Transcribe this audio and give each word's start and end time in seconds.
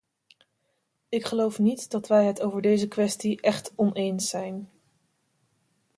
Ik 1.09 1.25
geloof 1.25 1.59
niet 1.59 1.91
dat 1.91 2.07
wij 2.07 2.25
het 2.25 2.41
over 2.41 2.61
deze 2.61 2.87
kwestie 2.87 3.41
echt 3.41 3.73
oneens 3.75 4.29
zijn. 4.29 4.69